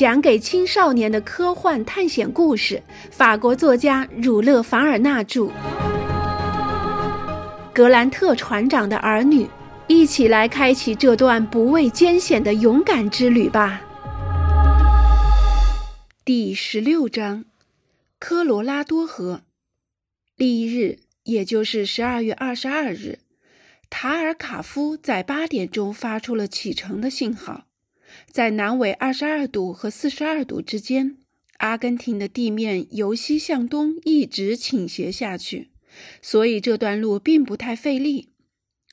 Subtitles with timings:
[0.00, 5.42] 讲给青少年的科幻探险故事，法国作家儒勒·凡尔纳著，
[7.74, 9.44] 《格兰特船长的儿女》，
[9.88, 13.82] 一起来开启这段不畏艰险的勇敢之旅吧。
[16.24, 17.44] 第十六章：
[18.18, 19.42] 科罗拉多河。
[20.36, 23.18] 翌日，也就是十二月二十二日，
[23.90, 27.64] 塔尔卡夫在八点钟发出了启程的信号。
[28.30, 31.16] 在南纬二十二度和四十二度之间，
[31.58, 35.70] 阿根廷的地面由西向东一直倾斜下去，
[36.22, 38.28] 所以这段路并不太费力。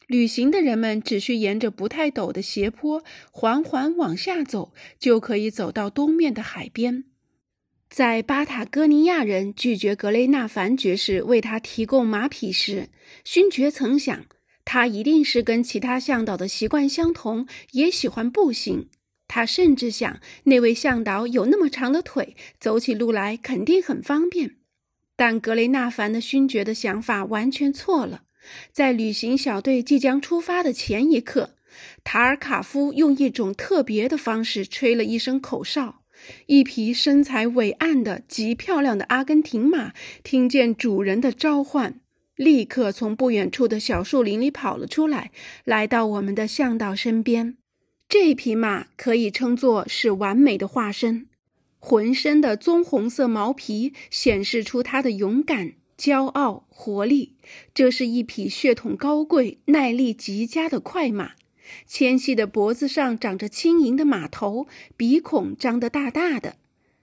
[0.08, 7.04] 旅行的人们只需沿着不太陡的斜坡缓缓往下走，就可以走到东面的海边。
[7.90, 12.90] 在巴塔哥尼亚人拒绝格雷纳凡爵士为他提供马匹时，
[13.24, 14.26] 勋爵曾想，
[14.64, 18.90] 他一定是跟其他向导的习惯相同，也喜欢步行。
[19.28, 24.56] 他甚至想，那位向导有那么长的腿，走起路来肯定很方便。
[25.16, 28.24] 但格雷纳凡的勋爵的想法完全错了。
[28.72, 31.56] 在旅行小队即将出发的前一刻，
[32.04, 36.04] 塔尔卡夫用一种特别的方式吹了一声口哨。
[36.48, 42.00] 一匹身材伟岸的、极漂亮的阿根廷马，听见主人的召唤，
[42.36, 45.32] 立刻从不远处的小树林里跑了出来，
[45.64, 47.58] 来到我们的向导身边。
[48.10, 51.28] 这匹马可以称作是完美的化身，
[51.78, 57.34] 浑身的棕红色毛皮显示出它的勇敢、骄傲、活力。
[57.74, 61.32] 这是一匹血统高贵、耐力极佳的快马。
[61.86, 66.56] 纤细的脖子上长着轻盈的马头，鼻孔张得大大的。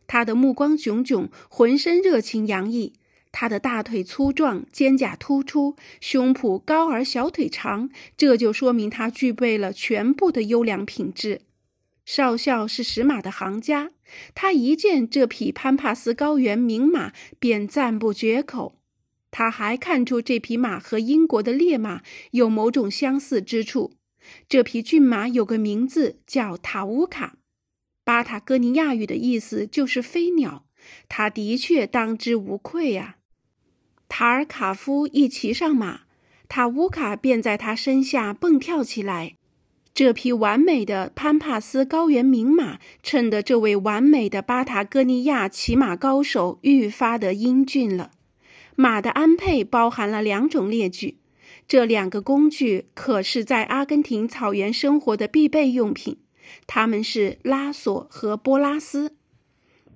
[0.07, 2.95] 他的目光炯炯，浑身热情洋溢。
[3.37, 11.41] 他的大腿粗壮，肩胛突出，胸脯高而小腿长，这就说明他具备了全部的优良品质。
[12.05, 13.91] 少校是石马的行家，
[14.37, 18.77] 他一见这匹潘帕斯高原名马便赞不绝口。
[19.33, 23.95] 他还看出这匹马和英国的烈马有某种相似之处。
[24.49, 27.35] 这匹骏马有个名字叫塔乌卡，
[28.05, 30.67] 巴塔哥尼亚语的意思就是飞鸟。
[31.09, 33.17] 它的确当之无愧呀。
[34.17, 36.03] 塔尔卡夫一骑上马，
[36.49, 39.35] 塔乌卡便在他身下蹦跳起来。
[39.93, 48.13] 这匹完美的潘帕斯高原名马，衬得这位完美的巴塔哥尼亚骑马高手愈发的英俊了。
[48.77, 51.19] 马的鞍配包含了两种列具。
[51.67, 56.19] 这两个工具可是在阿根廷草原生活的必备用品，
[56.69, 59.17] 它们是拉索和波拉斯。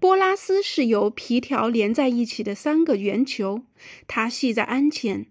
[0.01, 3.63] 波拉斯是由皮条连在一起的三个圆球，
[4.07, 5.27] 它系在鞍前。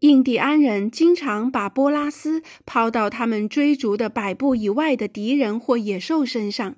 [0.00, 6.76] 印第安人经常把波拉斯抛到他们追逐的百步以外的敌人或野兽身上，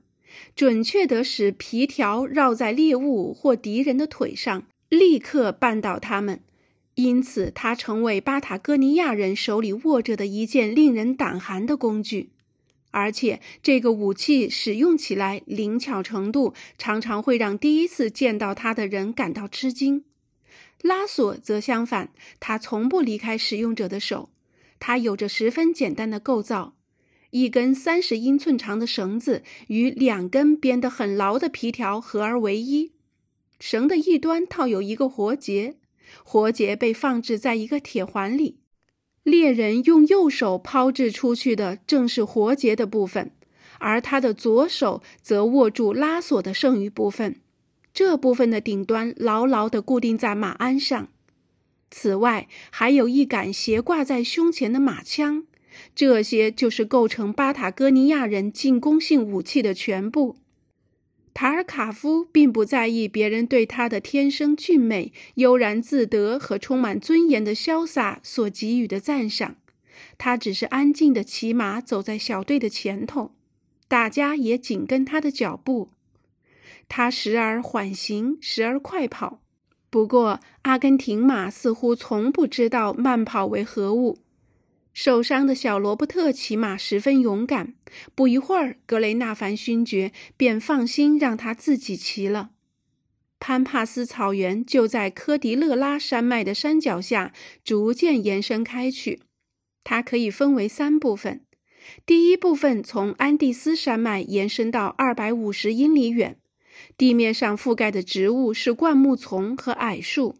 [0.54, 6.40] 准确地使皮条绕在猎物或敌人的腿上，立刻绊倒他们。
[6.94, 12.30] 因此，它成为巴塔哥尼亚人手里握着的一件令人胆寒的工具，
[12.90, 20.04] 而且这个武器使用起来灵巧程度常常会让第一次见到它的人感到吃惊。
[20.82, 24.30] 拉索则相反，它从不离开使用者的手。
[24.78, 26.76] 它有着十分简单的构造：
[27.30, 32.92] 一根三十英寸长的绳子与两根编得很牢的皮条合而为一，
[33.58, 35.76] 绳的一端套有一个活结。
[36.24, 38.60] 活结被放置在一个铁环里，
[39.28, 43.30] 猎人用右手抛掷出去的正是活结的部分，
[43.78, 47.36] 而他的左手则握住拉索的剩余部分，
[47.92, 51.08] 这部分的顶端牢牢地固定在马鞍上。
[51.90, 55.44] 此外，还有一杆斜挂在胸前的马枪。
[55.94, 60.36] 这些就是构成巴塔哥尼亚人进攻性武器的全部。
[61.40, 69.54] 塔尔卡夫并不在意别人对他的天生俊美、悠然自得和充满尊严的潇洒所给予的赞赏，
[70.18, 73.30] 他只是安静地骑马走在小队的前头，
[73.86, 75.90] 大家也紧跟他的脚步。
[76.88, 79.40] 他时而缓行，时而快跑，
[79.88, 84.18] 不过阿根廷马似乎从不知道慢跑为何物。
[85.00, 87.74] 受伤的小罗伯特骑马十分勇敢。
[88.16, 92.50] 不一会儿，格雷纳凡勋爵便放心让他自己骑了。
[93.38, 99.20] 潘帕斯草原就在科迪勒拉山脉的山脚下逐渐延伸开去。
[99.84, 101.42] 它可以分为三部分：
[102.04, 106.40] 第一部分从安第斯山脉延伸到二百五十英里远，
[106.96, 110.34] 地面上覆盖的植物是灌木丛和矮树；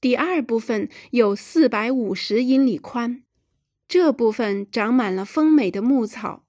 [0.00, 3.20] 第二部分有四百五十英里宽。
[3.86, 6.44] 这部分长满了丰美的牧草，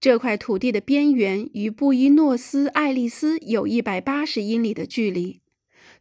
[0.00, 5.40] 这块土地的边缘与布宜诺斯艾利斯有一百八十英里的距离。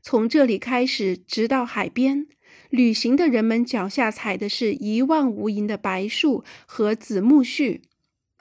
[0.02, 2.28] 从这里开始，直到海边，
[2.70, 7.80] 旅行的人们脚下踩的是一望无垠的白树和紫苜蓿，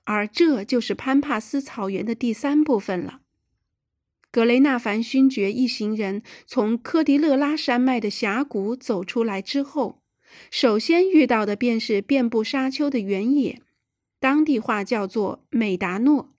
[0.05, 3.21] 而这就是潘帕斯草原的第三部分了。
[4.33, 10.02] 格雷纳凡勋爵一行人从科迪勒拉山脉的峡谷走出来之后，
[10.51, 13.61] 首先遇到的便是遍布沙丘的原野，
[14.21, 16.33] 当地话叫做美达诺。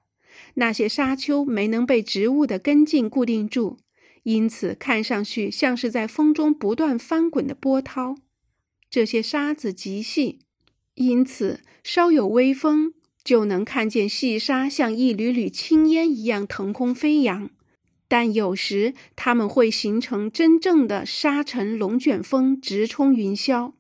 [0.56, 3.78] 那些沙丘没能被植物的根茎固定住，
[4.24, 8.16] 因此看上去像是在风中不断翻滚的波涛。
[8.90, 10.40] 这些沙子极细，
[10.96, 12.94] 因此稍有微风，
[13.24, 17.50] 就能看见细沙像一缕缕青烟一样腾空飞扬。
[18.08, 23.74] 但有时它们会形成真正的沙尘龙卷风，直冲云霄。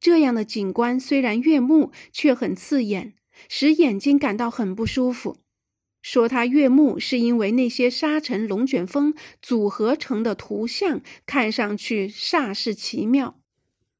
[0.00, 3.14] 这样的景观虽然悦目，却很刺眼，
[3.48, 5.38] 使眼睛感到很不舒服。
[6.00, 9.12] 说它悦目，是因为那些沙尘龙卷风
[9.42, 13.40] 组合成的图像看上去煞是奇妙。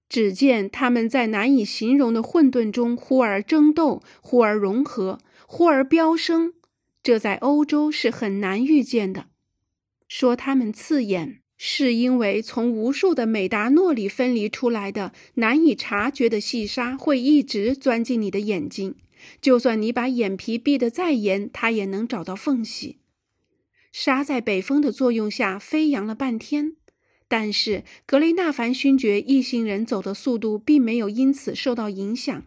[0.08, 6.54] 只见它们在难以形容的混沌中，忽而争斗，忽而融合，忽而飙升。
[7.02, 9.26] 这在欧洲是很难遇见的。
[10.06, 18.94] 说它们刺眼，是因为从无数的美达诺里分离出来的难以察觉的细沙会一直钻进你的眼睛，
[19.42, 23.00] 就算你把眼皮闭得再严，它也能找到缝隙。
[23.90, 26.76] 沙在北风的作用下飞扬了半天，
[27.26, 32.44] 但是格雷纳凡勋爵一行人走的速度并没有因此受到影响。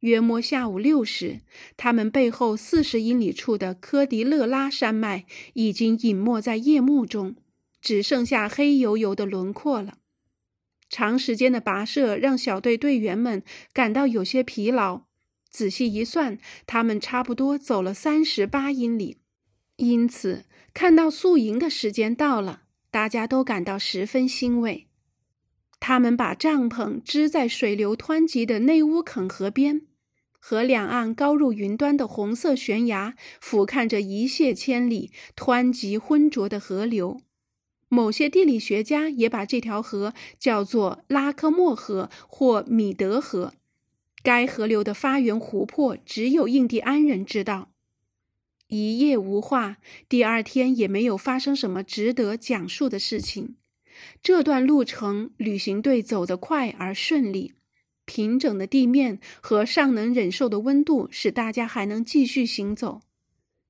[0.00, 1.40] 约摸下午六时，
[1.76, 7.34] 他们背后四十英里处的科迪勒拉山脉已经隐没在夜幕中，
[7.88, 9.94] 只剩下黑油油的轮廓了。
[10.90, 13.42] 长时间的跋涉让小队队员们
[13.72, 15.04] 感到有些疲劳。
[15.48, 16.36] 仔细一算，
[16.66, 19.16] 他们差不多走了三十八英里。
[19.76, 20.44] 因此，
[20.74, 24.86] 看到宿营的时间到了，大家都感到十分欣慰。
[25.80, 29.86] 他们把帐篷支在水流湍急的内乌肯河边。
[30.38, 37.22] 和两岸高入云端的红色悬崖俯瞰着一泻千里、湍急浑浊的河流。
[37.88, 43.54] 某些地理学家也把这条河叫做拉科莫河或米德河。
[44.22, 47.70] 该河流的发源湖泊只有印第安人知道。
[48.66, 53.56] 一夜无话，第二天也没有发生什么值得讲述的事情。
[54.22, 57.54] 这段路程，旅行队走得快而顺利。
[58.04, 63.00] 平整的地面和尚能忍受的温度使大家还能继续行走。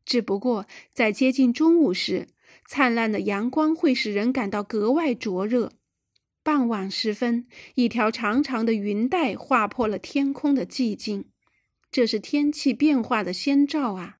[0.05, 2.29] 只不过在接近中午时，
[2.69, 5.73] 灿烂的阳光会使人感到格外灼热。
[6.45, 11.25] 傍晚时分，一条长长的云带划破了天空的寂静，
[11.91, 14.19] 这是天气变化的先兆啊！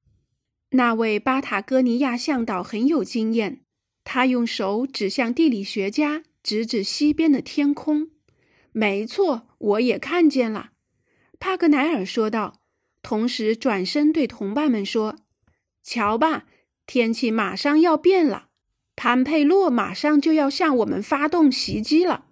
[0.71, 3.61] 那位巴塔哥尼亚向导很有经验，
[4.03, 8.11] 他用手指向地理学家，指指西边的天空。
[8.73, 9.45] 没错。
[9.59, 10.71] 我也看见了，
[11.41, 12.61] 帕格奈尔说道，
[13.03, 15.17] 同时转身对同伴们说
[15.83, 16.47] ：“瞧吧，
[16.89, 18.47] 天气马上要变了，
[18.97, 22.25] 潘佩洛马上就要向我们发动袭击了。”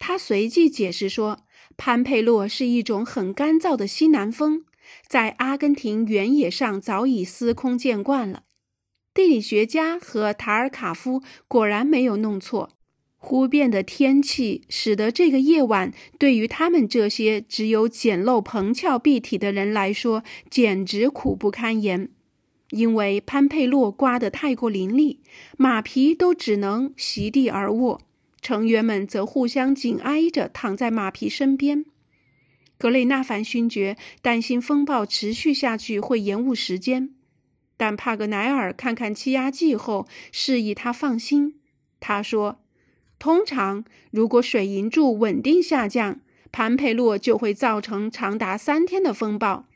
[0.00, 1.46] 他随即解释说
[1.78, 4.64] ：“潘佩洛是一种很干燥的西南风，
[5.06, 8.42] 在阿根廷原野上早已司空见惯了。”
[9.14, 12.70] 地理学家和塔尔卡夫果然没有弄错。
[13.16, 22.10] 忽变的天气使得这个夜晚对于他们这些只有简陋棚翘蔽体的人来说简直苦不堪言。
[22.70, 25.20] 因为潘佩洛刮得太过凌厉，
[25.56, 28.00] 马匹都只能席地而卧，
[28.40, 31.84] 成员们则互相紧挨着躺在马匹身边。
[32.76, 37.10] 格雷纳凡勋爵担心风暴持续下去会延误时间，
[37.76, 41.56] 但帕格奈尔看看气压计后示意他放心。
[41.98, 42.60] 他说。
[43.20, 46.20] 通常，如果水银柱稳定下降，
[46.52, 49.66] 潘佩洛就会造成长达三天的风暴。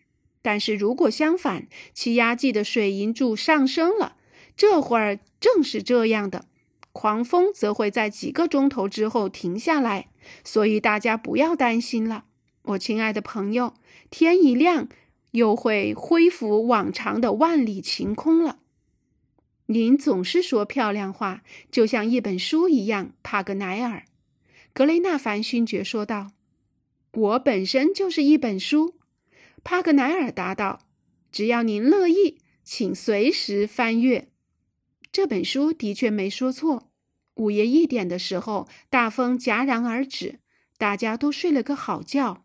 [0.43, 4.17] 但是如果相反，气压计的水银柱上升了，
[4.57, 6.47] 这会儿正是这样的，
[6.93, 10.09] 狂风则会在几个钟头之后停下来。
[10.45, 12.25] 所以大家不要担心了，
[12.63, 13.75] 我亲爱的朋友，
[14.11, 14.89] 天一亮
[15.31, 18.59] 又会恢复往常的万里晴空了。
[19.67, 24.05] 您总是说漂亮话，就像一本书一样，帕格奈尔。
[24.75, 26.33] 格雷纳凡勋爵说道
[27.13, 28.95] ：“我本身就是一本书。”
[29.65, 30.81] 帕格奈尔答道
[31.31, 34.29] ：“只要您乐意，请随时翻阅。”
[35.13, 36.91] 这本书的确没说错。
[37.37, 40.41] 午夜一点的时候，大风戛然而止，
[40.77, 42.45] 大家都睡了个好觉。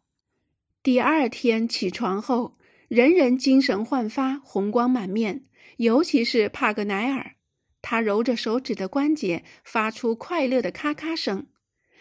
[0.81, 2.57] 第二天起床后，
[2.87, 5.43] 人人精神焕发，红光满面。
[5.77, 7.35] 尤其是帕格奈尔，
[7.81, 11.47] 他揉着手指的关节，发出快乐的咔咔声，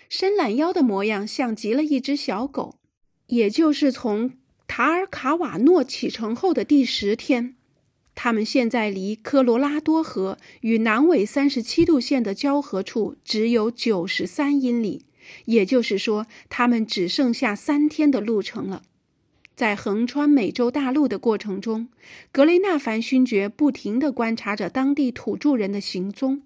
[0.09, 2.81] 伸懒腰的模样像极了一只小狗。
[3.27, 4.39] 也就是从
[4.77, 7.55] 卡尔卡瓦诺启程后的第十天，
[8.15, 15.07] 他们现在离科罗拉多河与南纬三十七度线的交合处只有九十三英里，
[15.47, 18.83] 也就是说，他们只剩下三天的路程了。
[19.55, 21.89] 在横穿美洲大陆的过程中，
[22.31, 26.43] 格雷纳凡勋爵不停地观察着当地土著人的行踪。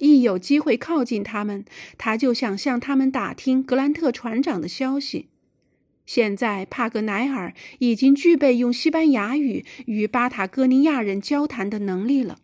[0.00, 1.64] 一有机会靠近他们，
[1.96, 5.28] 他就想向他们打听格兰特船长的消息。
[6.06, 12.38] 现在，帕格奈尔已经具备用西班牙语与巴塔哥尼亚人交谈的能力了，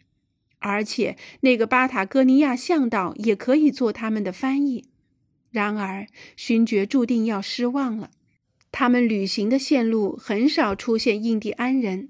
[0.58, 4.86] 而且那个巴塔哥尼亚向导也可以做他们的翻译。
[5.52, 8.10] 然而，勋爵注定要失望了。
[8.72, 12.08] 他们旅行的线路很少出现印第安人，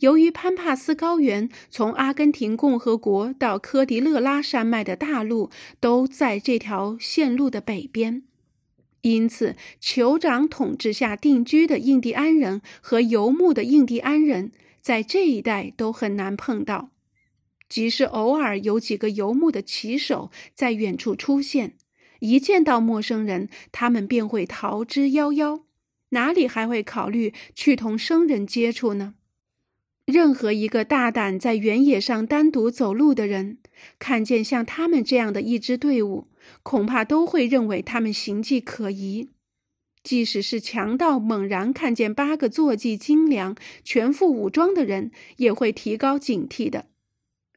[0.00, 8.22] 由于潘帕斯高原从阿根廷共和国到科迪勒拉山脉的大陆都在这条线路的北边，
[9.02, 16.90] 因此酋长统治下定居的印第安人和游牧的印第安人在这一带都很难碰到。
[17.68, 21.74] 即使偶尔有几个游牧的骑手在远处出现，
[22.20, 25.62] 一见到陌生人，他们便会逃之夭夭。
[26.10, 29.14] 哪里还会考虑去同生人接触呢？
[30.06, 33.58] 任何一个大胆在原野上单独走路的人，
[33.98, 36.26] 看见像他们这样的一支队伍，
[36.62, 39.30] 恐怕都会认为他们行迹可疑。
[40.04, 46.86] 即使是强盗猛然看见八个坐骑精良、全副武装的人，也会提高警惕的。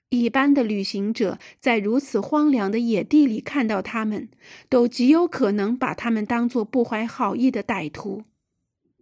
[0.10, 4.27] 一般的旅行者在如此荒凉的野地里看到他们，
[4.67, 8.24] 都极有可能把他们当作不怀好意的歹徒。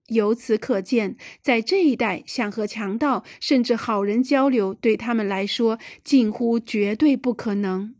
[0.10, 7.96] 由此可见，在这一带，想和强盗甚至好人交流，对他们来说近乎绝对不可能。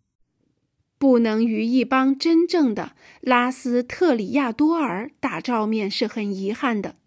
[1.00, 2.92] 不能与一帮真正的
[3.22, 6.98] 拉斯特里亚多尔打照面是很遗憾的。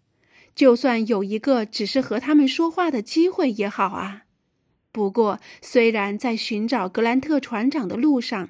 [0.55, 4.23] 就算有一个只是和他们说话的机会也好啊。
[4.91, 8.49] 不过，虽然在寻找格兰特船长的路上，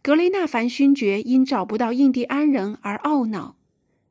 [0.00, 3.56] 格雷纳凡勋爵因找不到印第安人而懊恼。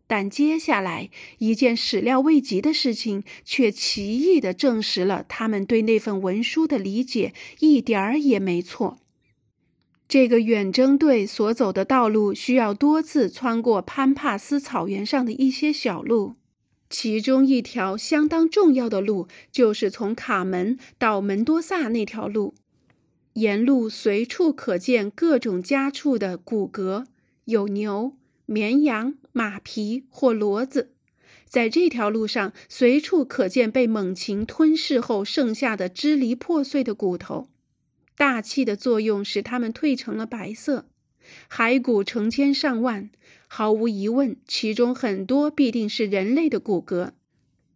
[0.06, 1.10] 但接下来
[1.40, 9.00] 一件始料未及的事情，却奇异地证实了他们对那份文书的理解一点儿也没错。
[10.14, 16.36] 这个远征队所走的道路需要多次穿过潘帕斯草原上的一些小路，
[16.88, 22.54] 其中一条相当重要的路就是从卡门到门多萨那条路。
[23.34, 27.08] 沿路随处可见各种家畜的骨骼，
[27.46, 28.14] 有牛。
[28.46, 30.92] 绵羊、马皮或骡子，
[31.50, 37.48] 在这条路上随处可见被猛禽吞噬后剩下的支离破碎的骨头。
[38.16, 40.88] 大气的作用使它们褪成了白色。
[41.50, 43.10] 骸骨成千上万，
[43.48, 47.12] 毫无疑问，其中很多必定是人类的骨骼。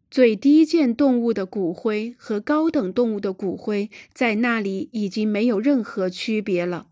[0.10, 6.88] 最低贱动物的骨灰和高等动物的骨灰在那里已经没有任何区别了。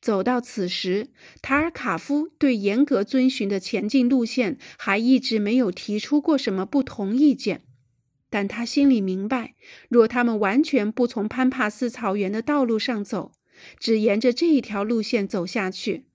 [0.00, 1.08] 走到此时，
[1.40, 7.62] 塔尔卡夫对严格遵循的前进路线还一直没有提出过什么不同意见，
[8.34, 9.54] 但他心里明白，
[9.88, 13.30] 若他们完全不从潘帕斯草原的道路上走，
[13.78, 16.06] 只沿着这一条路线走下去，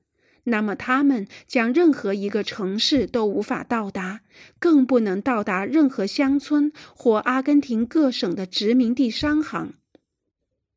[0.43, 4.19] 那么他们将任何一个城市都无法到达，
[4.59, 9.75] 更不能到达任何乡村或阿根廷各省的殖民地商行。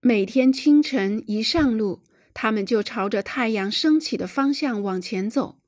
[0.00, 2.02] 每天清晨一上路。
[2.34, 5.58] 他们就朝着太阳升起的方向往前走，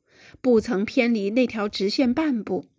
[0.40, 2.70] 不曾偏离那条直线半步。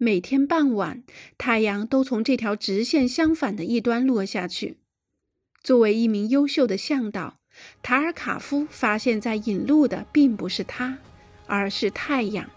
[0.00, 1.02] 每天傍晚，
[1.36, 4.76] 太阳都从这条直线相反的一端落下去。
[5.60, 7.38] 作为一名优秀的向导，
[7.82, 10.98] 塔尔卡夫发现，在引路的并不是他，
[11.48, 12.48] 而是太阳。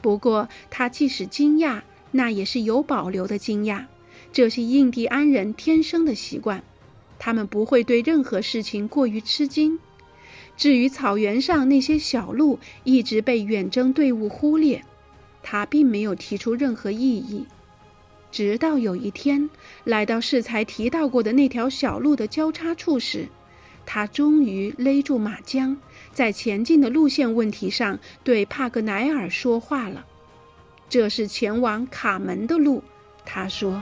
[0.00, 1.82] 不过，他即使惊讶，
[2.12, 3.86] 那也是有保留的惊讶。
[4.32, 6.62] 这是印第安人天生的习惯。
[7.18, 9.80] 他们不会对任何事情过于吃惊。
[10.56, 14.84] 至于草原上那些小路一直被远征队伍忽略，
[15.44, 17.46] 他并没有提出任何异议。
[18.32, 19.48] 直到有一天
[19.84, 23.28] 来到适才提到过的那条小路的交叉处时，
[23.86, 25.76] 他终于勒住马缰，
[26.12, 30.04] 在前进的路线问题上对帕格莱尔说话了。
[30.88, 32.82] 这是前往卡门的路，
[33.24, 33.80] 他说。